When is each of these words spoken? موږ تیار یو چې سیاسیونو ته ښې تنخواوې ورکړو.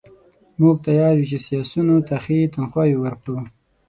موږ 0.59 0.75
تیار 0.85 1.13
یو 1.19 1.27
چې 1.31 1.37
سیاسیونو 1.47 1.95
ته 2.07 2.15
ښې 2.23 2.39
تنخواوې 2.53 2.97
ورکړو. 2.99 3.37